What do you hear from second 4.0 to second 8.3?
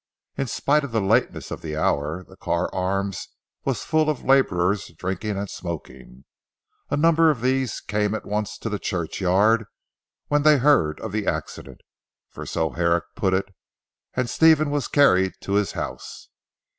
of labourers drinking and smoking. A number of these came at